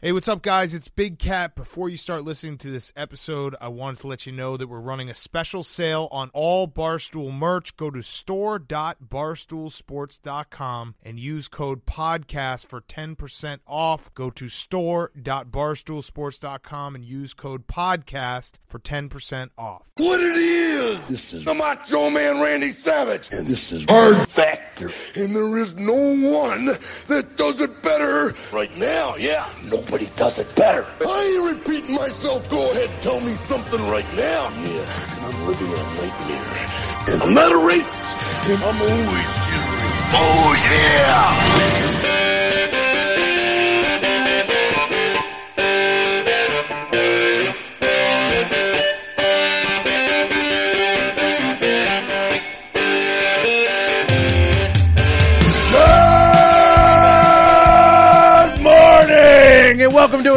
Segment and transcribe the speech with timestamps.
[0.00, 0.74] Hey, what's up, guys?
[0.74, 1.56] It's Big Cat.
[1.56, 4.78] Before you start listening to this episode, I wanted to let you know that we're
[4.78, 7.76] running a special sale on all Barstool merch.
[7.76, 14.14] Go to store.barstoolsports.com and use code PODCAST for 10% off.
[14.14, 19.90] Go to store.barstoolsports.com and use code PODCAST for 10% off.
[19.96, 21.08] What it is?
[21.08, 23.30] This is the Macho Man Randy Savage.
[23.32, 24.90] and this is Hard Factor.
[25.16, 26.66] And there is no one
[27.08, 29.44] that does it better right now, yeah.
[29.88, 30.84] Nobody does it better.
[31.00, 32.46] I ain't repeating myself.
[32.50, 34.50] Go ahead, tell me something right now.
[34.50, 37.14] Yeah, and I'm living a nightmare.
[37.14, 39.88] And I'm not a racist, and I'm always cheering.
[40.12, 41.47] Oh, yeah!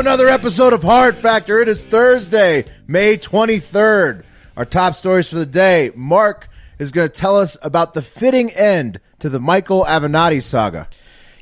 [0.01, 1.59] Another episode of Hard Factor.
[1.61, 4.23] It is Thursday, May 23rd.
[4.57, 5.91] Our top stories for the day.
[5.93, 6.49] Mark
[6.79, 10.89] is going to tell us about the fitting end to the Michael Avenatti saga.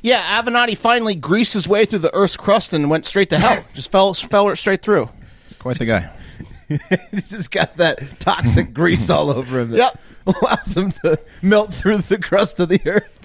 [0.02, 3.64] Yeah, Avenatti finally greased his way through the Earth's crust and went straight to hell.
[3.74, 5.08] Just fell fell straight through.
[5.58, 6.10] Quite the guy.
[7.10, 10.00] He's just got that toxic grease all over him that Yep.
[10.42, 13.19] allows him to melt through the crust of the earth.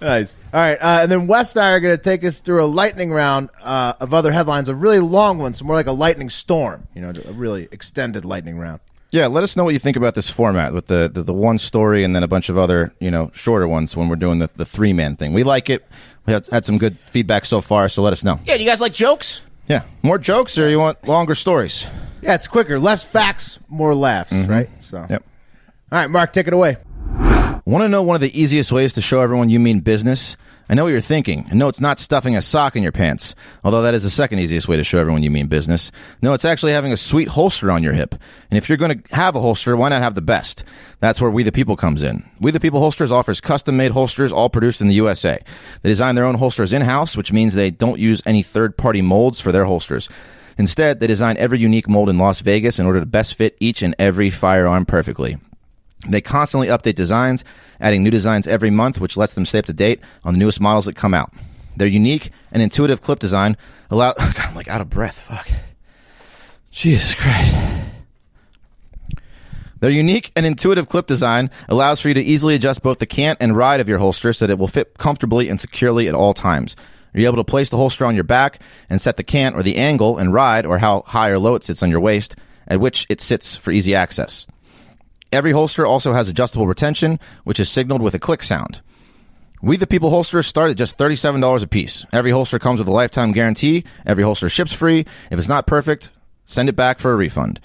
[0.00, 0.36] Nice.
[0.52, 2.66] All right, uh, and then West and I are going to take us through a
[2.66, 6.30] lightning round uh, of other headlines, a really long one, so more like a lightning
[6.30, 6.86] storm.
[6.94, 8.80] You know, a really extended lightning round.
[9.10, 11.56] Yeah, let us know what you think about this format with the, the, the one
[11.56, 14.50] story and then a bunch of other, you know, shorter ones when we're doing the,
[14.56, 15.32] the three man thing.
[15.32, 15.86] We like it.
[16.26, 18.38] We had, had some good feedback so far, so let us know.
[18.44, 19.40] Yeah, do you guys like jokes?
[19.66, 19.84] Yeah.
[20.02, 21.86] More jokes or you want longer stories?
[22.20, 24.68] Yeah, it's quicker, less facts, more laughs, right?
[24.82, 25.24] So, Yep.
[25.90, 26.76] all right, Mark, take it away.
[27.68, 30.38] Want to know one of the easiest ways to show everyone you mean business?
[30.70, 31.46] I know what you're thinking.
[31.52, 34.68] No, it's not stuffing a sock in your pants, although that is the second easiest
[34.68, 35.92] way to show everyone you mean business.
[36.22, 38.14] No, it's actually having a sweet holster on your hip.
[38.50, 40.64] And if you're going to have a holster, why not have the best?
[41.00, 42.24] That's where We the People comes in.
[42.40, 45.38] We the People Holsters offers custom made holsters all produced in the USA.
[45.82, 49.02] They design their own holsters in house, which means they don't use any third party
[49.02, 50.08] molds for their holsters.
[50.56, 53.82] Instead, they design every unique mold in Las Vegas in order to best fit each
[53.82, 55.36] and every firearm perfectly.
[56.06, 57.44] They constantly update designs,
[57.80, 60.60] adding new designs every month, which lets them stay up to date on the newest
[60.60, 61.32] models that come out.
[61.76, 63.56] Their unique and intuitive clip design
[63.90, 64.12] allow.
[64.18, 65.18] God, I'm like out of breath.
[65.18, 65.48] Fuck.
[66.70, 67.54] Jesus Christ.
[69.80, 73.38] Their unique and intuitive clip design allows for you to easily adjust both the cant
[73.40, 76.34] and ride of your holster so that it will fit comfortably and securely at all
[76.34, 76.74] times.
[77.14, 78.60] You're able to place the holster on your back
[78.90, 81.64] and set the cant or the angle and ride or how high or low it
[81.64, 82.36] sits on your waist,
[82.66, 84.46] at which it sits for easy access.
[85.30, 88.80] Every holster also has adjustable retention, which is signaled with a click sound.
[89.60, 92.06] We the People holsters start at just $37 a piece.
[92.12, 93.84] Every holster comes with a lifetime guarantee.
[94.06, 95.00] Every holster ships free.
[95.30, 96.10] If it's not perfect,
[96.44, 97.60] send it back for a refund.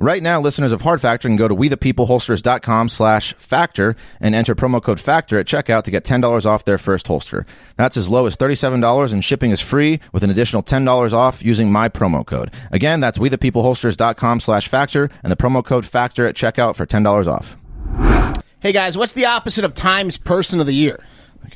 [0.00, 4.80] Right now, listeners of Hard Factor can go to wethepeopleholsters.com slash factor and enter promo
[4.80, 7.44] code factor at checkout to get $10 off their first holster.
[7.76, 11.72] That's as low as $37 and shipping is free with an additional $10 off using
[11.72, 12.52] my promo code.
[12.70, 17.56] Again, that's wethepeopleholsters.com slash factor and the promo code factor at checkout for $10 off.
[18.60, 21.04] Hey guys, what's the opposite of Times Person of the Year?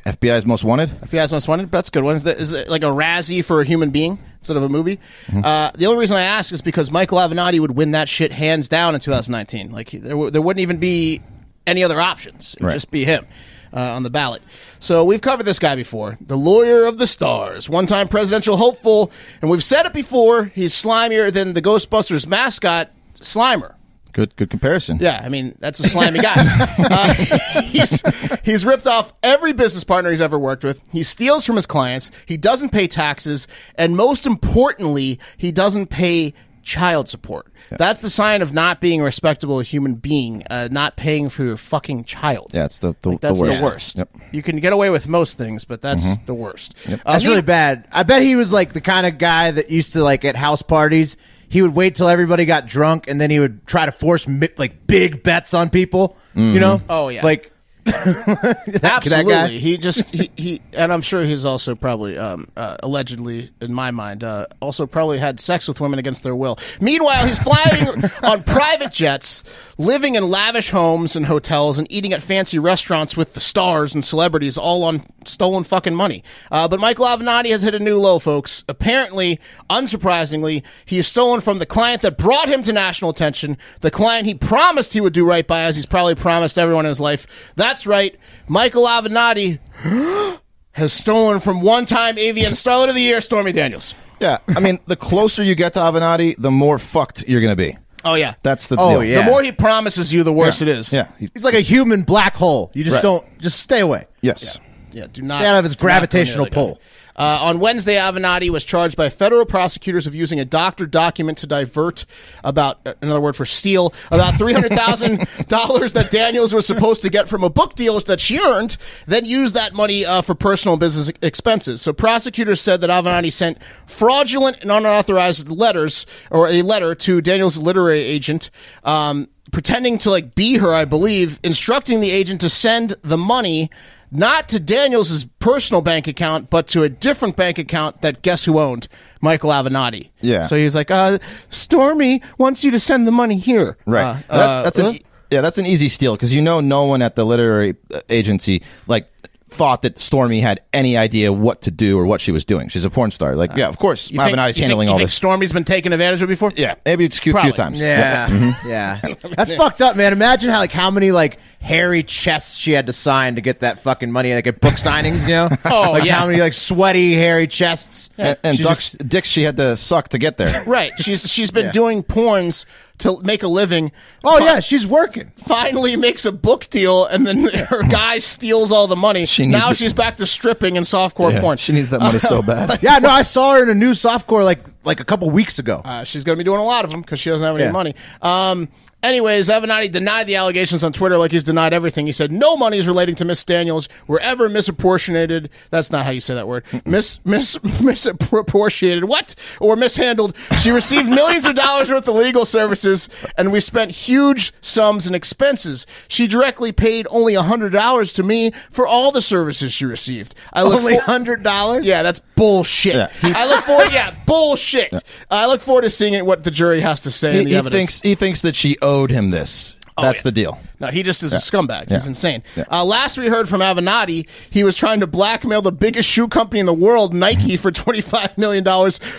[0.05, 0.91] FBI's most wanted?
[1.03, 2.17] FBI's most wanted, that's a good one.
[2.17, 4.99] Is, that, is it like a Razzie for a human being instead of a movie?
[5.33, 8.69] Uh, the only reason I ask is because Michael Avenatti would win that shit hands
[8.69, 9.71] down in 2019.
[9.71, 11.23] Like there, w- there wouldn't even be
[11.67, 12.55] any other options.
[12.55, 12.73] It would Right.
[12.75, 13.25] just be him
[13.73, 14.43] uh, on the ballot.
[14.81, 19.49] So we've covered this guy before, the lawyer of the stars, one-time presidential hopeful, and
[19.49, 20.47] we've said it before.
[20.47, 23.75] He's slimier than the Ghostbusters mascot, Slimer.
[24.13, 24.99] Good, good comparison.
[25.01, 26.35] Yeah, I mean that's a slimy guy.
[26.79, 27.15] uh,
[27.63, 28.03] he's
[28.45, 30.81] he's ripped off every business partner he's ever worked with.
[30.93, 32.11] He steals from his clients.
[32.27, 37.47] He doesn't pay taxes, and most importantly, he doesn't pay child support.
[37.71, 40.45] That's the sign of not being a respectable human being.
[40.49, 42.51] Uh, not paying for your fucking child.
[42.55, 43.59] Yeah, it's the, the, That's the worst.
[43.61, 43.97] the worst.
[43.97, 44.17] Yep.
[44.33, 46.75] You can get away with most things, but that's the worst.
[46.87, 47.89] Uh, That's me- really bad.
[47.91, 50.63] I bet he was like the kind of guy that used to like at house
[50.63, 51.17] parties.
[51.53, 54.49] He would wait till everybody got drunk, and then he would try to force mi-
[54.57, 56.17] like big bets on people.
[56.35, 56.81] You know?
[56.89, 57.23] Oh, yeah.
[57.23, 57.53] Like
[57.85, 59.33] that, that Absolutely.
[59.33, 59.49] guy.
[59.49, 63.91] He just he, he and I'm sure he's also probably um, uh, allegedly in my
[63.91, 66.61] mind uh, also probably had sex with women against their will.
[66.81, 69.43] Meanwhile, he's flying on private jets,
[69.83, 74.05] living in lavish homes and hotels, and eating at fancy restaurants with the stars and
[74.05, 76.23] celebrities, all on stolen fucking money.
[76.51, 78.65] Uh, but Michael Avenatti has hit a new low, folks.
[78.69, 83.91] Apparently, unsurprisingly, he is stolen from the client that brought him to national attention, the
[83.91, 87.01] client he promised he would do right by, as he's probably promised everyone in his
[87.01, 87.27] life.
[87.57, 88.17] That's right,
[88.49, 89.59] Michael Avenatti
[90.73, 93.95] has stolen from one-time AVN Starlet of the Year, Stormy Daniels.
[94.21, 97.57] Yeah, I mean, the closer you get to Avenatti, the more fucked you're going to
[97.57, 97.77] be.
[98.05, 99.05] Oh yeah, That's the Oh, deal.
[99.05, 99.25] yeah.
[99.25, 100.93] The more he promises you, the worse it is.
[100.93, 101.09] Yeah.
[101.19, 102.71] He- He's like a human black hole.
[102.75, 103.03] You just Right.
[103.03, 104.07] don't just stay away.
[104.21, 104.59] Yes.
[104.93, 106.55] Yeah, do not Stay out of his do not go near gravitational the guy.
[106.55, 106.81] pull.
[107.17, 111.47] Uh, on Wednesday, Avenatti was charged by federal prosecutors of using a doctor document to
[111.47, 112.05] divert
[112.43, 117.11] about another word for steal about three hundred thousand dollars that Daniels was supposed to
[117.11, 118.77] get from a book deal that she earned,
[119.07, 121.83] then used that money uh, for personal business expenses.
[121.83, 127.59] So prosecutors said that Avenatti sent fraudulent and unauthorized letters or a letter to Daniels'
[127.59, 128.51] literary agent.
[128.83, 133.71] Um, pretending to like be her, I believe, instructing the agent to send the money
[134.13, 138.59] not to Daniels' personal bank account, but to a different bank account that guess who
[138.61, 138.87] owned?
[139.21, 140.11] Michael Avenatti.
[140.21, 140.47] Yeah.
[140.47, 141.19] So he's like, uh,
[141.51, 143.77] Stormy wants you to send the money here.
[143.87, 144.23] Right.
[144.29, 144.95] Uh, That- that's an uh,
[145.31, 147.75] yeah, that's an easy steal because you know no one at the literary
[148.11, 149.09] agency like
[149.53, 152.69] thought that Stormy had any idea what to do or what she was doing.
[152.69, 153.37] She's a porn star.
[153.37, 155.15] Like, yeah, of course, you think- Avenatti's you handling think, you all think this.
[155.15, 156.53] Stormy's been taken advantage of before?
[156.57, 157.53] yeah, maybe it's a few, few Probably.
[157.53, 157.81] times.
[157.81, 159.01] Yeah, yeah.
[159.01, 159.33] Mm-hmm.
[159.37, 160.13] That's fucked up, man.
[160.13, 163.81] Imagine how like how many like hairy chests she had to sign to get that
[163.81, 165.49] fucking money, like at book signings, you know?
[165.65, 166.17] Oh, like yeah.
[166.17, 168.11] how many like sweaty hairy chests?
[168.19, 170.65] And, and She ducks, just- dicks she had to suck to get there.
[170.65, 170.93] Right.
[170.99, 172.65] She's she's been doing porns
[173.03, 173.93] to make a living.
[174.25, 175.31] oh Fi- yeah, she's working.
[175.37, 179.27] Finally makes a book deal, and then her guy steals all the money.
[179.27, 179.77] She now it.
[179.77, 181.59] she's back to stripping and softcore Yeah, porn.
[181.59, 182.83] She needs that money so bad.
[182.83, 185.83] Yeah, no, I saw her in a new softcore like like a couple weeks ago.
[185.85, 187.65] Uh, she's going to be doing a lot of them because she doesn't have any
[187.65, 187.71] Yeah.
[187.71, 187.95] money.
[188.21, 188.69] Um,
[189.03, 192.07] anyways, Avenatti denied the allegations on Twitter like he's denied everything.
[192.07, 195.51] He said no money is relating to Miss Daniels were ever misappropriated.
[195.71, 196.65] That's not how you say that word.
[196.85, 200.37] Mis mis misappropriated what or mishandled.
[200.61, 205.15] She received millions of dollars worth of legal services, and we spent huge sums in
[205.15, 205.87] expenses.
[206.09, 210.35] She directly paid only hundred dollars to me for all the services she received.
[210.53, 211.87] I look Only for- hundred dollars.
[211.87, 212.95] yeah, that's bullshit.
[212.95, 213.11] Yeah.
[213.23, 213.93] I look forward.
[213.93, 214.93] Yeah, bullshit.
[215.31, 217.51] I look forward to seeing it, what the jury has to say in He, the
[217.51, 217.79] he evidence.
[217.79, 219.77] thinks he thinks that she owed him this.
[220.01, 220.23] That's yeah.
[220.23, 220.61] the deal.
[220.81, 221.91] no, he just is a scumbag.
[221.91, 222.09] He's Yeah.
[222.09, 222.43] insane.
[222.71, 226.61] Uh, last we heard from Avenatti, he was trying to blackmail the biggest shoe company
[226.61, 228.65] in the world, Nike, for $25 million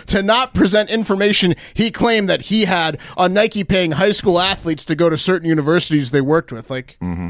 [0.07, 4.83] to not present information he claimed that he had on Nike paying high school athletes
[4.85, 6.71] to go to certain universities they worked with.
[6.71, 7.29] Like, Mm-hmm.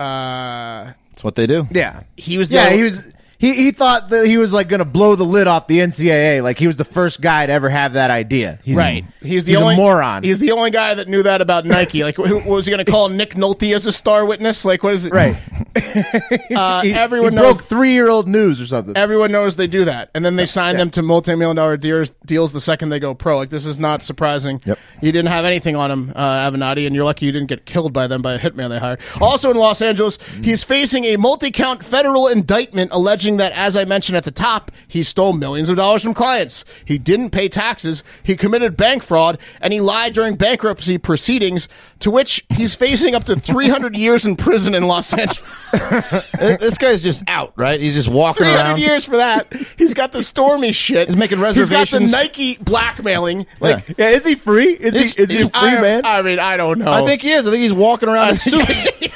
[0.00, 1.66] uh, That's what they do.
[1.72, 2.04] Yeah.
[2.16, 3.12] he was the Yeah, he was.
[3.44, 6.42] He, he thought that he was like going to blow the lid off the NCAA.
[6.42, 8.58] Like he was the first guy to ever have that idea.
[8.62, 9.04] He's, Right.
[9.20, 10.22] He's the he's only a moron.
[10.22, 12.04] He's the only guy that knew that about Nike.
[12.04, 14.64] Like, who, was he going to call Nick Nolte as a star witness?
[14.64, 15.12] Like, what is it?
[15.12, 15.36] right.
[16.54, 17.56] Uh, He, everyone he knows.
[17.58, 18.96] broke three year old news or something.
[18.96, 22.52] Everyone knows they do that, and then they sign them to multi-million dollar deals, deals
[22.52, 23.36] the second they go pro.
[23.38, 24.60] Like this is not surprising.
[24.64, 24.78] Yep.
[25.02, 27.92] You didn't have anything on him, uh, Avenatti, and you're lucky you didn't get killed
[27.92, 29.00] by them by a hitman they hired.
[29.20, 34.16] Also in Los Angeles, he's facing a multi-count federal indictment alleging that, as I mentioned
[34.16, 36.64] at the top, he stole millions of dollars from clients.
[36.84, 38.02] He didn't pay taxes.
[38.22, 41.68] He committed bank fraud, and he lied during bankruptcy proceedings,
[42.00, 45.63] to which he's facing up to 300 years in prison in Los Angeles.
[46.38, 47.80] This guy's just out, right?
[47.80, 48.80] He's just walking 300 around.
[48.80, 49.52] years for that.
[49.78, 51.08] He's got the stormy shit.
[51.08, 52.02] He's making reservations.
[52.02, 52.24] He's got the.
[52.24, 53.46] Nike blackmailing.
[53.60, 54.72] Like, yeah, is he free?
[54.74, 56.04] Is He's- he is he a free I, man?
[56.06, 56.90] I mean, I don't know.
[56.90, 57.46] I think he is.
[57.46, 58.88] I think he's walking around in suits.
[59.00, 59.08] yeah,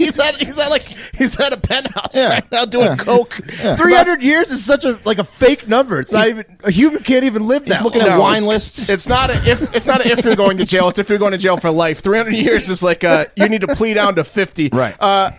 [0.00, 0.82] he's, he's at he's at like
[1.14, 2.28] he's at a penthouse Yeah.
[2.30, 2.96] right now doing Yeah.
[2.96, 3.32] coke.
[3.76, 6.00] Three hundred years is such a like a fake number.
[6.00, 7.76] It's not even a human can't even live that.
[7.78, 8.10] He's looking long.
[8.10, 8.88] at No, wine it's- lists.
[8.88, 10.88] It's not a, if it's not a, if you're going to jail.
[10.88, 12.00] It's if you're going to jail for life.
[12.00, 14.68] Three hundred years is like uh, you need to plea down to fifty.
[14.72, 14.94] Right.
[15.00, 15.30] Uh,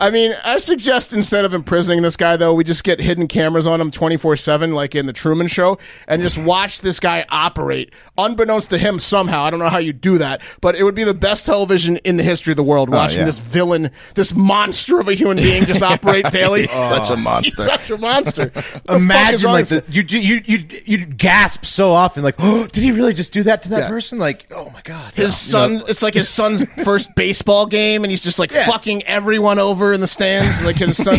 [0.00, 3.66] I mean, I suggest instead of imprisoning this guy, though, we just get hidden cameras
[3.66, 7.24] on him twenty four seven, like in the Truman Show, and just watch this guy
[7.28, 9.44] operate, unbeknownst to him somehow.
[9.44, 12.16] I don't know how you do that, but it would be the best television in
[12.16, 12.90] the history of the world.
[12.90, 13.24] Watching yeah.
[13.24, 16.66] this villain, this monster of a human being, just operate daily.
[16.66, 17.62] Such a He's monster.
[17.62, 18.52] such a monster.
[18.60, 18.96] The fuck is
[19.44, 23.12] Imagine like the, you you you you gasp so often like oh did he really
[23.14, 23.88] just do that to that Yeah.
[23.88, 25.84] person like oh my god His You son, know?
[25.86, 30.00] it's like his son's first baseball game, and he's just like fucking everyone over in
[30.00, 30.62] the stands.
[30.62, 31.16] Like his son,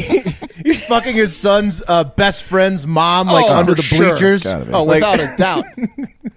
[0.63, 4.83] he's fucking his son's uh, best friend's mom like Oh, under the bleachers Gotta oh,
[4.83, 5.65] Like- without a doubt,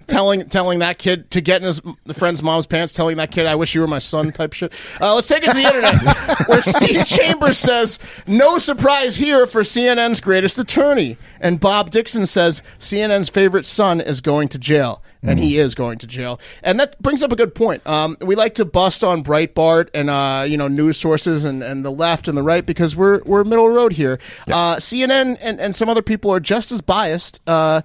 [0.07, 1.81] telling telling that kid to get in his
[2.13, 4.71] friend's mom's pants, telling that kid, "I wish you were my son," type shit.
[5.01, 9.61] Uh, let's take it to the internet, where Steve Chambers says, "No surprise here for
[9.61, 15.01] CNN's greatest attorney," and Bob Dixon says CNN's favorite son is going to jail.
[15.27, 17.81] And he is going to jail, and that brings up a good point.
[17.87, 21.83] Um, we like to bust on Breitbart and uh, you know news sources and, and
[21.83, 24.19] the left and the right because we're we're middle road here.
[24.47, 27.41] Uh, CNN and, and some other people are just as biased.
[27.47, 27.81] Uh,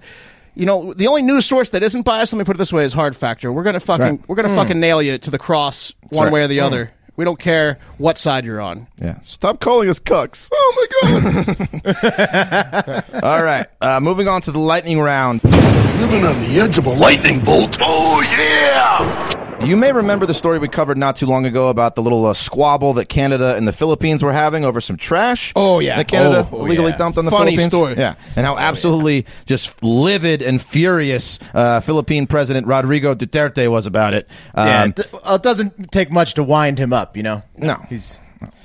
[0.53, 2.83] you know, the only news source that isn't biased, let me put it this way,
[2.83, 3.51] is Hard Factor.
[3.51, 4.21] We're gonna fucking right.
[4.27, 6.33] we're gonna fucking nail you to the cross one right.
[6.33, 6.91] way or the other.
[7.21, 8.87] We don't care what side you're on.
[8.99, 9.21] Yeah.
[9.21, 10.49] Stop calling us cucks.
[10.51, 13.03] Oh my god.
[13.23, 13.67] All right.
[13.79, 15.43] Uh, moving on to the lightning round.
[15.43, 17.77] Living on the edge of a lightning bolt.
[17.79, 19.30] Oh, yeah!
[19.63, 22.33] You may remember the story we covered not too long ago about the little uh,
[22.33, 25.53] squabble that Canada and the Philippines were having over some trash.
[25.55, 25.97] Oh, yeah.
[25.97, 26.97] that Canada Oh, oh, illegally yeah.
[26.97, 27.71] dumped on the Funny Philippines.
[27.73, 27.95] story.
[27.97, 34.13] Yeah, and how absolutely just livid and furious uh, Philippine President Rodrigo Duterte was about
[34.13, 34.27] it.
[34.55, 37.43] Yeah, Um, it, uh, it doesn't take much to wind him up, you know.
[37.57, 37.85] No.
[37.89, 38.17] he's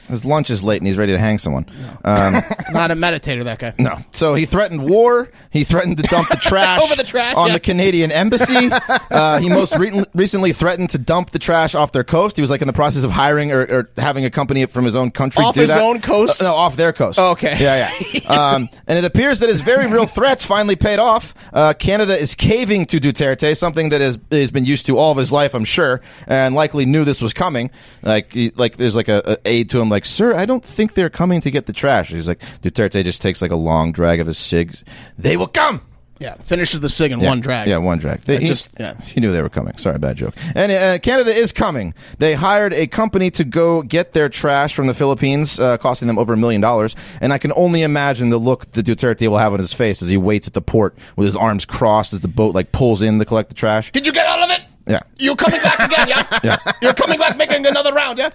[0.08, 1.66] his lunch is late and he's ready to hang someone.
[2.04, 2.34] Um,
[2.72, 3.74] Not a meditator, that guy.
[3.78, 3.98] No.
[4.12, 5.30] So he threatened war.
[5.50, 7.54] He threatened to dump the trash Over the trash, on yeah.
[7.54, 8.68] the Canadian embassy.
[8.70, 12.36] Uh, he most re- recently threatened to dump the trash off their coast.
[12.36, 14.96] He was like in the process of hiring or, or having a company from his
[14.96, 15.80] own country Off do his that.
[15.80, 16.40] own coast?
[16.40, 17.18] Uh, no, off their coast.
[17.18, 17.56] Oh, okay.
[17.58, 18.20] Yeah, yeah.
[18.28, 21.34] um, and it appears that his very real threats finally paid off.
[21.52, 25.18] Uh, Canada is caving to Duterte, something that has has been used to all of
[25.18, 27.70] his life, I'm sure, and likely knew this was coming.
[28.02, 30.94] Like, he, like there's like a, a aide to him, like, "Sir, I don't think
[30.94, 34.20] they're coming to get the trash." He's like, Duterte just takes like a long drag
[34.20, 34.84] of his cigs.
[35.16, 35.80] They will come.
[36.18, 37.68] Yeah, finishes the sig in Yeah, one drag.
[37.68, 38.22] Yeah, one drag.
[38.22, 38.98] They, he, just- yeah.
[39.02, 39.76] he knew they were coming.
[39.76, 40.34] Sorry, bad joke.
[40.54, 41.92] And uh, Canada is coming.
[42.18, 46.18] They hired a company to go get their trash from the Philippines, uh, costing them
[46.18, 46.96] over a million dollars.
[47.20, 50.08] And I can only imagine the look that Duterte will have on his face as
[50.08, 53.18] he waits at the port with his arms crossed as the boat like pulls in
[53.18, 53.92] to collect the trash.
[53.92, 54.62] Did you get all of it?
[54.86, 55.00] Yeah.
[55.18, 56.38] You're coming back again, yeah?
[56.44, 56.72] Yeah.
[56.80, 58.30] You're coming back making another round, yeah?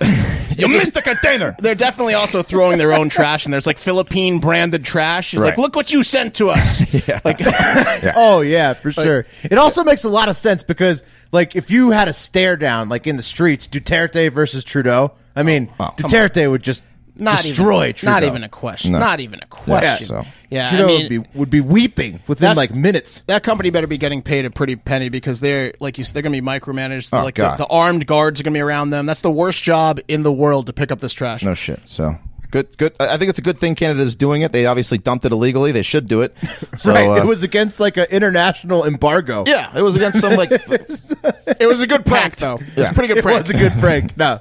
[0.58, 1.56] You missed the container.
[1.60, 5.32] They're definitely also throwing their own trash, and there's like Philippine branded trash.
[5.32, 6.82] He's like, look what you sent to us.
[7.24, 7.40] Like,
[8.16, 9.26] Oh yeah, for sure.
[9.44, 12.90] It also makes a lot of sense because like if you had a stare down
[12.90, 15.14] like in the streets, Duterte versus Trudeau.
[15.36, 16.84] I mean, Duterte would just
[17.22, 18.12] not destroy even, Trudeau.
[18.12, 18.92] not even a question.
[18.92, 19.00] No.
[19.00, 20.08] Not even a question.
[20.08, 20.26] so.
[20.50, 23.24] Yeah, Trudeau I mean, would be would be weeping within like minutes.
[23.28, 26.04] that company better be getting paid a pretty penny because they're like you.
[26.04, 27.18] said, They're going to be micromanaged.
[27.18, 27.58] Oh, like the, God.
[27.58, 29.06] the armed guards are going to be around them.
[29.06, 31.44] That's the worst job in the world to pick up this trash.
[31.44, 31.80] No shit.
[31.86, 32.18] So.
[32.52, 32.94] Good, good.
[33.00, 34.52] I think it's a good thing Canada is doing it.
[34.52, 35.72] They obviously dumped it illegally.
[35.72, 36.36] They should do it.
[36.78, 37.08] So, right.
[37.08, 39.44] uh, it was against like an international embargo.
[39.46, 42.56] yeah, it was against some like It was a good prank, though.
[42.56, 43.38] It was a pretty good it prank.
[43.38, 44.18] was a good prank.
[44.18, 44.40] No.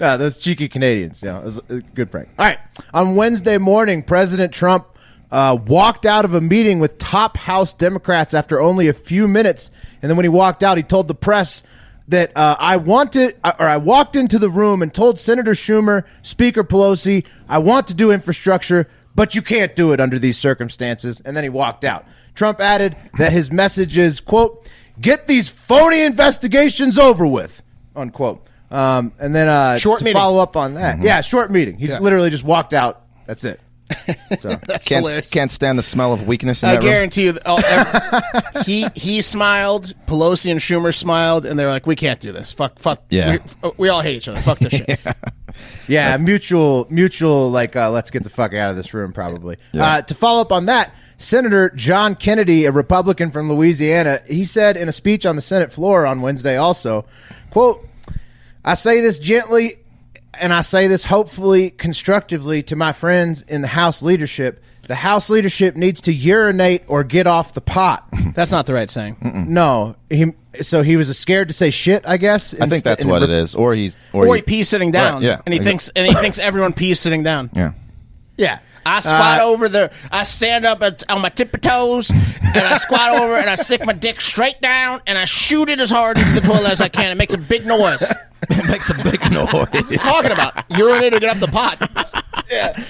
[0.00, 1.22] No, those cheeky Canadians.
[1.22, 2.30] Know, it was a good prank.
[2.38, 2.58] All right.
[2.94, 4.86] On Wednesday morning, President Trump
[5.30, 9.70] uh, walked out of a meeting with top House Democrats after only a few minutes.
[10.00, 11.62] And then when he walked out, he told the press
[12.08, 16.64] that uh, I wanted, or I walked into the room and told Senator Schumer, Speaker
[16.64, 21.20] Pelosi, I want to do infrastructure, but you can't do it under these circumstances.
[21.24, 22.06] And then he walked out.
[22.34, 24.66] Trump added that his message is, quote,
[25.00, 27.62] get these phony investigations over with,
[27.94, 28.46] unquote.
[28.70, 30.18] Um, and then uh, Short to meeting.
[30.20, 31.00] follow up on that.
[31.00, 31.76] Yeah, short meeting.
[31.78, 31.98] He Yeah.
[31.98, 33.02] literally just walked out.
[33.26, 33.60] That's it.
[34.38, 35.30] So That's can't hilarious.
[35.30, 36.88] can't stand the smell of weakness in I that room.
[36.92, 39.94] guarantee you, that all, ev- he he smiled.
[40.06, 42.52] Pelosi and Schumer smiled, and they're like, "We can't do this.
[42.52, 43.02] Fuck, fuck.
[43.10, 43.38] Yeah.
[43.64, 44.40] we, we all hate each other.
[44.40, 45.00] Fuck this shit."
[45.88, 47.50] yeah, mutual, mutual.
[47.50, 49.12] Like, uh, let's get the fuck out of this room.
[49.12, 49.56] Probably.
[49.74, 54.76] Uh, to follow up on that, Senator John Kennedy, a Republican from Louisiana, he said
[54.76, 57.06] in a speech on the Senate floor on Wednesday, also,
[57.50, 57.84] "quote
[58.64, 59.76] I say this gently."
[60.38, 64.62] And I say this hopefully constructively to my friends in the House leadership.
[64.86, 68.06] The House leadership needs to urinate or get off the pot.
[68.34, 69.16] That's not the right saying.
[69.48, 70.32] No, he.
[70.62, 72.04] So he was scared to say shit.
[72.06, 72.54] I guess.
[72.54, 73.54] I think that's what it is.
[73.54, 75.14] Or he's or, Or he, he pees sitting down.
[75.14, 75.42] Right, yeah.
[75.44, 77.50] and he thinks and he thinks everyone pees sitting down.
[77.54, 77.72] Yeah.
[78.36, 78.58] Yeah,
[78.96, 79.90] I squat Uh, over the.
[80.10, 83.84] I stand up at, on my tippy toes, and I squat over, and I stick
[83.86, 86.88] my dick straight down, and I shoot it as hard into the toilet as I
[86.88, 87.10] can.
[87.10, 88.02] It makes a big noise.
[88.50, 89.48] it makes a big noise.
[89.98, 91.78] Talking about urinate or get off the pot.
[92.50, 92.84] Yeah,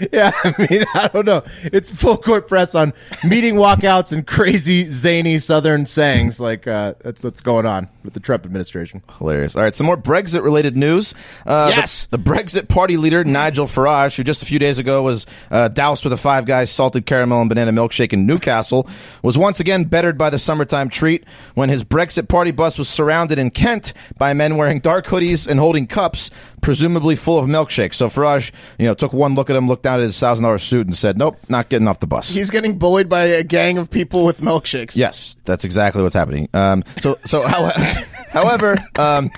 [0.12, 1.42] I mean, I don't know.
[1.64, 2.92] It's full court press on
[3.24, 6.38] meeting walkouts and crazy zany Southern sayings.
[6.40, 9.02] Like uh, that's what's going on with the Trump administration.
[9.18, 9.56] Hilarious.
[9.56, 11.14] All right, some more Brexit related news.
[11.46, 12.06] Uh, Yes.
[12.06, 15.68] The, the Brexit party leader, Nigel Farage, who just a few days ago was uh,
[15.68, 18.88] doused with a Five Guys salted caramel and banana milkshake in Newcastle,
[19.22, 21.24] was once again bettered by the summertime treat
[21.54, 25.60] when his Brexit party bus was surrounded in Kent by men wearing dark hoodies and
[25.60, 26.30] holding cups,
[26.62, 27.94] presumably full of milkshakes.
[27.94, 30.86] So Farage, you know, took one look at him, looked at his thousand dollar suit,
[30.86, 33.90] and said, "Nope, not getting off the bus." He's getting bullied by a gang of
[33.90, 34.96] people with milkshakes.
[34.96, 36.48] Yes, that's exactly what's happening.
[36.54, 37.80] Um, so, so, however,
[38.30, 39.30] however, um,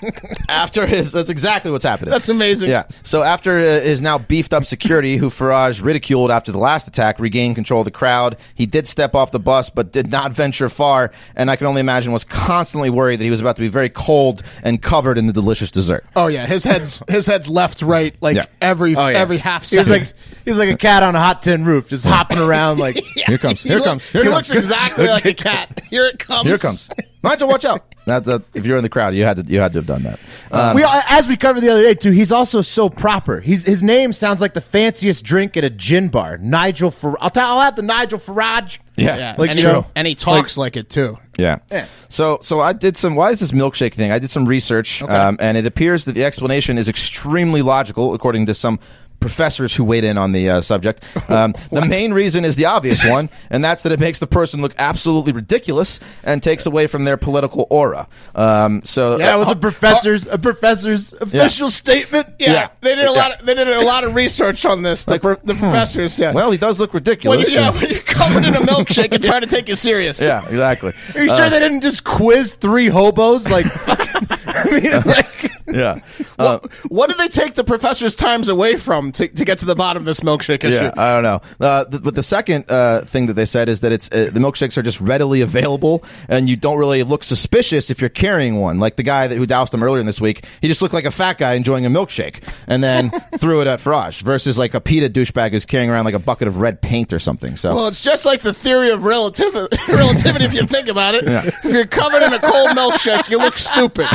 [0.49, 2.11] after his, that's exactly what's happening.
[2.11, 2.71] That's amazing.
[2.71, 2.85] Yeah.
[3.03, 7.19] So after uh, his now beefed up security, who Farage ridiculed after the last attack,
[7.19, 8.37] regained control of the crowd.
[8.55, 11.81] He did step off the bus, but did not venture far, and I can only
[11.81, 15.27] imagine was constantly worried that he was about to be very cold and covered in
[15.27, 16.05] the delicious dessert.
[16.17, 18.47] Oh yeah, his head's his head's left, right, like Yeah.
[18.61, 19.19] every Oh, yeah.
[19.19, 20.07] every half He was second.
[20.07, 22.97] like he was like a cat on a hot tin roof, just hopping around like.
[23.27, 23.61] Here comes.
[23.63, 24.09] He Here look- comes.
[24.09, 24.49] Here he comes.
[24.49, 25.83] looks exactly like a cat.
[25.91, 26.47] Here it comes.
[26.47, 26.89] Here it comes.
[27.23, 27.90] Nigel, watch out.
[28.05, 30.03] That's a, if you're in the crowd, you had to you had to have done
[30.05, 30.19] that.
[30.51, 32.11] Um, we as we covered the other day too.
[32.11, 33.41] He's also so proper.
[33.41, 36.39] He's his name sounds like the fanciest drink at a gin bar.
[36.39, 37.17] Nigel Farage.
[37.21, 38.79] I'll, tell, I'll have the Nigel Farage.
[38.97, 41.19] yeah, Yeah, Like, and, he, know, and he talks like, it too.
[41.39, 41.59] Yeah.
[42.09, 43.15] So so I did some.
[43.15, 44.13] Why is this milkshake thing?
[44.13, 48.47] I did some research, um, and it appears that the explanation is extremely logical, according
[48.47, 48.79] to some
[49.21, 51.03] professors who weighed in on the uh, subject.
[51.31, 54.61] Um, the main reason is the obvious one, and that's that it makes the person
[54.63, 58.09] look absolutely ridiculous and takes away from their political aura.
[58.35, 62.27] Um, so That uh, was a professor's a professor's official statement.
[62.41, 62.69] Yeah, Yeah.
[62.81, 63.39] they did a lot.
[63.39, 65.05] Of, they did a lot of research on this.
[65.05, 66.19] The, pro- the professors.
[66.19, 66.33] Yeah.
[66.33, 67.49] well, he does look when, ridiculous.
[67.53, 70.21] you, yeah, when you're covered in a milkshake and trying to take you serious.
[70.21, 70.93] yeah, exactly.
[71.15, 73.49] Are you sure they didn't just quiz three hobos?
[73.49, 73.67] Like,
[74.49, 76.01] I mean, like, Yeah.
[76.41, 79.75] What, what did they take the professor's times away from to, to get to the
[79.75, 80.75] bottom of this milkshake issue?
[80.75, 81.41] Yeah, I don't know.
[81.61, 84.41] Uh, th- but the second uh, thing that they said is that it's uh, the
[84.41, 88.79] milkshakes are just readily available, and you don't really look suspicious if you're carrying one.
[88.81, 91.05] Like the guy that who doused them earlier in this week, he just looked like
[91.05, 94.23] a fat guy enjoying a milkshake, and then threw it at Farage.
[94.23, 97.19] Versus like a PETA douchebag who's carrying around like a bucket of red paint or
[97.19, 97.57] something.
[97.57, 99.55] So Well, it's just like the theory of relativ-
[99.89, 101.25] relativity if you think about it.
[101.27, 104.07] If you're covered in a cold milkshake, you look stupid.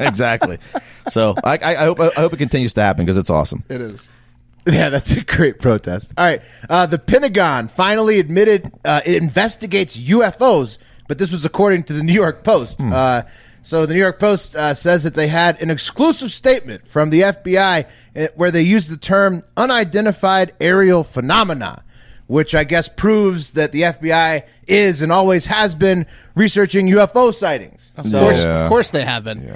[0.00, 0.25] exactly.
[1.10, 3.62] So I, I, I hope I hope it continues to happen because it's awesome.
[3.68, 4.08] It is.
[4.66, 6.12] yeah, that's a great protest.
[6.18, 11.84] All right, uh, the Pentagon finally admitted uh, it investigates UFOs, but this was according
[11.84, 12.82] to the New York Post.
[12.82, 13.22] Uh,
[13.62, 17.20] so the New York Post uh, says that they had an exclusive statement from the
[17.22, 21.82] FBI uh, where they used the term unidentified aerial phenomena,
[22.26, 27.92] which I guess proves that the FBI is and always has been researching UFO sightings.
[27.96, 28.64] Of So, course, Yeah.
[28.64, 29.54] of course they have been.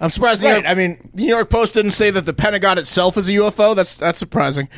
[0.00, 0.42] I'm surprised.
[0.42, 3.28] Right, York, I mean- the New York Post didn't say that the Pentagon itself is
[3.28, 3.74] a UFO.
[3.74, 4.68] That's that's surprising.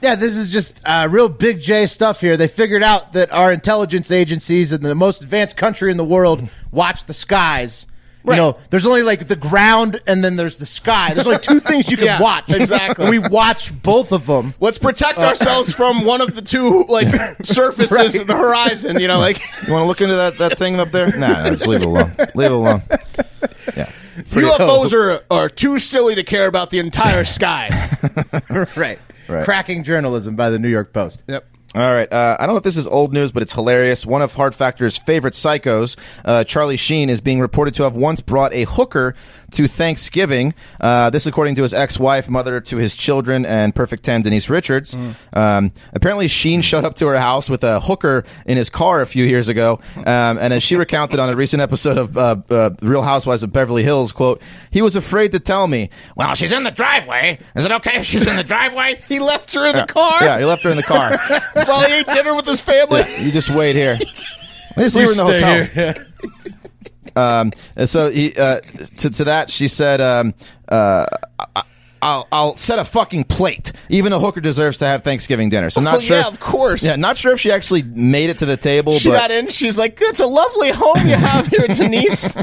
[0.00, 2.36] Yeah, this is just uh, real big J stuff here.
[2.36, 6.48] They figured out that our intelligence agencies in the most advanced country in the world
[6.72, 7.86] watch the skies.
[8.24, 8.36] Right.
[8.36, 11.12] You know, there's only like the ground and then there's the sky.
[11.12, 12.50] There's only two things you can Yeah, watch.
[12.50, 13.04] exactly.
[13.04, 14.54] And we watch both of them.
[14.60, 17.08] Let's protect uh, ourselves from one of the two like
[17.44, 19.00] surfaces of the horizon.
[19.00, 21.08] You know, like You want to look into that, that thing up there?
[21.18, 22.14] Nah, nah, just leave it alone.
[22.34, 22.82] Leave it alone.
[23.76, 23.90] Yeah.
[24.16, 27.68] UFOs are are too silly to care about the entire sky.
[28.76, 28.98] right.
[29.28, 29.44] Right.
[29.44, 31.22] Cracking journalism by the New York Post.
[31.26, 31.46] yep.
[31.74, 32.10] All right.
[32.12, 34.04] Uh, I don't know if this is old news, but it's hilarious.
[34.04, 38.20] One of Hard Factor's favorite psychos, uh, Charlie Sheen, is being reported to have once
[38.20, 39.14] brought a hooker
[39.52, 40.54] to Thanksgiving.
[40.80, 44.94] Uh, this, according to his ex-wife, mother to his children, and Perfect Ten Denise Richards.
[45.32, 49.06] Um, apparently, Sheen showed up to her house with a hooker in his car a
[49.06, 52.70] few years ago, um, and as she recounted on a recent episode of uh, uh,
[52.82, 55.88] Real Housewives of Beverly Hills, quote, he was afraid to tell me.
[56.16, 57.38] Well, she's in the driveway.
[57.56, 59.00] Is it okay if she's in the driveway?
[59.12, 61.18] He left her in the car Yeah, he left her in the car.
[61.68, 63.02] while he ate dinner with his family.
[63.18, 63.98] You just wait here.
[64.76, 65.64] Just leave her in the hotel.
[65.64, 66.06] here.
[67.14, 68.60] Um, and so he, uh,
[68.96, 70.32] to, to that, she said, um,
[70.70, 71.04] uh,
[71.54, 71.62] I-
[72.00, 73.70] I'll, I'll set a fucking plate.
[73.88, 75.70] Even a hooker deserves to have Thanksgiving dinner.
[75.70, 76.16] So not Well, sure.
[76.16, 76.82] yeah, of course.
[76.82, 79.48] Yeah, not sure if she actually made it to the table, She but got in.
[79.50, 82.34] She's like, "It's a lovely home you have here, Denise."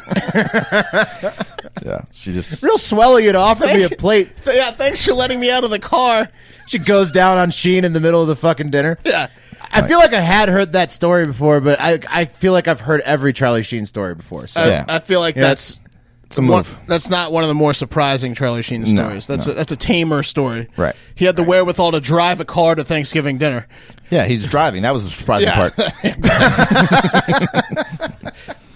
[1.85, 4.29] Yeah, she just Real swelly had offered me a plate.
[4.45, 6.29] yeah, thanks for letting me out of the car.
[6.67, 8.97] She goes down on Sheen in the middle of the fucking dinner.
[9.05, 9.27] Yeah.
[9.71, 12.81] I feel like I had heard that story before, but I I feel like I've
[12.81, 14.47] heard every Charlie Sheen story before.
[14.47, 14.85] So I, Yeah.
[14.87, 15.41] I feel like Yeah.
[15.43, 15.79] that's
[16.23, 16.79] it's a one, move.
[16.87, 19.25] that's not one of the more surprising Charlie Sheen No, stories.
[19.27, 19.53] that's no.
[19.53, 20.67] a, that's a tamer story.
[20.77, 20.95] Right.
[21.15, 23.67] He had the wherewithal to drive a car to Thanksgiving dinner.
[24.11, 24.83] Yeah, he's driving.
[24.83, 25.73] That was the surprising part.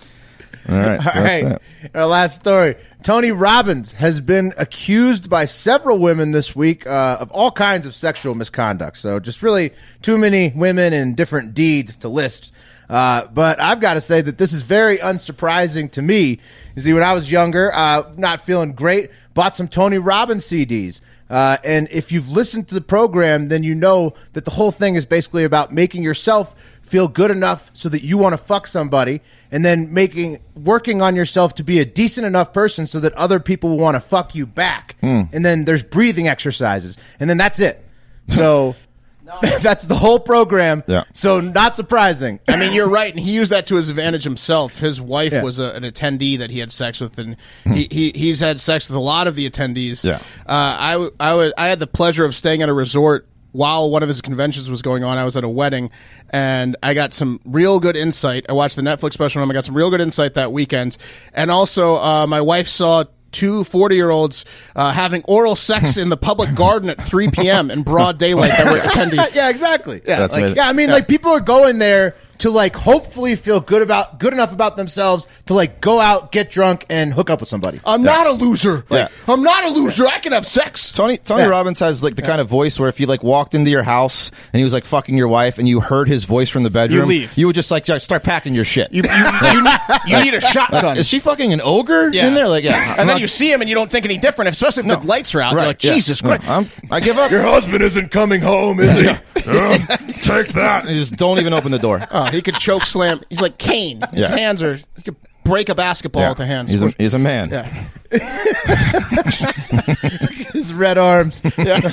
[0.70, 1.02] All right.
[1.02, 1.92] so All that's right.
[1.94, 2.76] Our last story.
[3.04, 7.94] Tony Robbins has been accused by several women this week uh, of all kinds of
[7.94, 8.98] sexual misconduct.
[8.98, 12.54] So just really too many women and different deeds to list.
[12.90, 16.40] Uh, but I've got to say that this is very unsurprising to me.
[16.76, 21.02] You see, when I was younger, uh, not feeling great, bought some Tony Robbins CDs.
[21.30, 24.96] Uh, and if you've listened to the program, then you know that the whole thing
[24.96, 29.22] is basically about making yourself feel good enough so that you want to fuck somebody
[29.54, 33.40] and then making working on yourself to be a decent enough person so that other
[33.40, 37.60] people will want to fuck you back and then there's breathing exercises and then that's
[37.60, 37.86] it
[38.28, 38.76] so
[39.62, 41.06] that's the whole program Yeah.
[41.14, 44.80] so not surprising I mean, you're right, and he used that to his advantage himself.
[44.80, 45.42] His wife Yeah.
[45.44, 48.90] was a, an attendee that he had sex with, and he, he he's had sex
[48.90, 50.04] with a lot of the attendees.
[50.04, 50.18] Yeah.
[50.46, 54.04] uh, I I was I had the pleasure of staying at a resort while one
[54.04, 55.18] of his conventions was going on.
[55.18, 55.90] I was at a wedding,
[56.30, 58.46] and I got some real good insight.
[58.50, 60.98] I watched the Netflix special, and I got some real good insight that weekend,
[61.34, 63.06] and also uh, my wife saw.
[63.32, 67.72] Two 40 year olds uh, having oral sex in the public garden at 3 p.m.
[67.72, 69.34] in broad daylight that were attendees.
[69.34, 72.76] yeah exactly Yeah, That's like, yeah i mean like people are going there to like
[72.76, 77.14] hopefully feel good about good enough about themselves to like go out, get drunk, and
[77.14, 77.80] hook up with somebody.
[77.86, 78.84] I'm not a loser.
[78.92, 79.08] Yeah.
[79.30, 80.06] I'm not a loser.
[80.08, 80.92] I can have sex.
[80.92, 81.48] Tony Tony Yeah.
[81.50, 84.30] Robbins has like the kind of voice where if you like walked into your house
[84.52, 87.08] and he was like fucking your wife and you heard his voice from the bedroom,
[87.08, 87.38] leave.
[87.38, 88.92] you would just like start packing your shit.
[88.92, 90.98] You, you, you, need, you need a shotgun.
[90.98, 92.28] Is she fucking an ogre Yeah.
[92.28, 92.50] in there?
[92.50, 95.02] Like yeah, and then you see him and you don't think any different, especially if
[95.02, 95.54] the lights are out.
[95.54, 95.80] You're like.
[95.80, 96.50] Jesus No, Christ.
[96.50, 97.32] I'm, I give up.
[97.32, 99.04] Your husband isn't coming home, is he?
[100.34, 100.88] Take that.
[100.90, 102.06] You just don't even open the door.
[102.12, 103.22] Oh, he could choke slam.
[103.30, 104.02] He's like Kane.
[104.12, 104.36] His Yeah.
[104.36, 104.76] hands are.
[104.76, 106.30] He could break a basketball Yeah.
[106.30, 106.72] with the hands.
[106.72, 107.50] He's a, he's a man.
[107.50, 107.86] yeah.
[110.54, 111.42] His red arms.
[111.58, 111.90] yeah.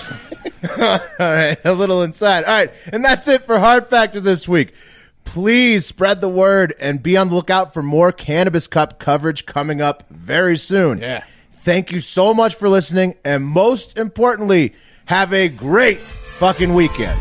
[0.79, 2.45] All right, a little inside.
[2.45, 4.75] All right, and that's it for Hard Factor this week.
[5.25, 9.81] Please spread the word and be on the lookout for more Cannabis Cup coverage coming
[9.81, 10.99] up very soon.
[10.99, 11.25] Yeah.
[11.53, 14.75] Thank you so much for listening, and most importantly,
[15.07, 17.19] have a great fucking weekend.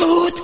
[0.00, 0.39] Smooth